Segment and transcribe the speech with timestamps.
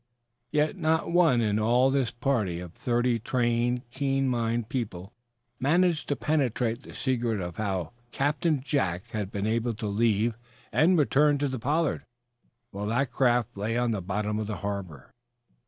[0.49, 5.13] Yet not one in all this party of thirty trained, keen minded people
[5.59, 10.33] managed to penetrate the secret of how Captain Jack had been able to leave
[10.71, 12.03] and return to the "Pollard"
[12.71, 15.13] while that craft lay on the bottom of the harbor.